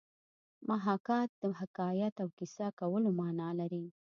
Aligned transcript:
محاکات 0.69 1.29
د 1.41 1.43
حکایت 1.59 2.15
او 2.23 2.29
کیسه 2.37 2.67
کولو 2.79 3.09
مانا 3.19 3.49
لري 3.59 3.85